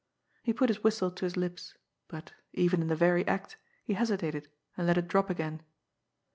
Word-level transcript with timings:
He 0.41 0.51
put 0.51 0.69
his 0.69 0.83
whistle 0.83 1.11
to 1.11 1.25
his 1.25 1.37
lips, 1.37 1.75
but, 2.07 2.33
even 2.53 2.81
in 2.81 2.87
the 2.87 2.95
very 2.95 3.23
act, 3.27 3.57
he 3.83 3.93
hesitated, 3.93 4.49
and 4.75 4.87
let 4.87 4.97
it 4.97 5.07
drop 5.07 5.29
again. 5.29 5.61